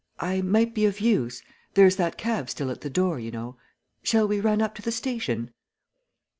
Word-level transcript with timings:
"I 0.19 0.41
might 0.41 0.73
be 0.73 0.87
of 0.87 0.99
use. 0.99 1.43
There's 1.75 1.97
that 1.97 2.17
cab 2.17 2.49
still 2.49 2.71
at 2.71 2.81
the 2.81 2.89
door, 2.89 3.19
you 3.19 3.29
know 3.29 3.57
shall 4.01 4.27
we 4.27 4.39
run 4.39 4.59
up 4.59 4.73
to 4.77 4.81
the 4.81 4.91
station?" 4.91 5.53